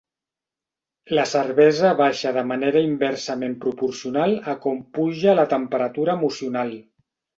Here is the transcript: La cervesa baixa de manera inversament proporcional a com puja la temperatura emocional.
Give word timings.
La 1.17 1.25
cervesa 1.31 1.91
baixa 1.99 2.31
de 2.37 2.43
manera 2.53 2.81
inversament 2.85 3.53
proporcional 3.67 4.35
a 4.55 4.57
com 4.65 4.81
puja 4.97 5.37
la 5.41 5.49
temperatura 5.53 6.21
emocional. 6.23 6.73